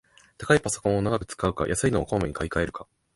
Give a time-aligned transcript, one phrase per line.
[0.39, 2.87] 高いパソコンを長く使うか、安いのをこまめに買いかえるか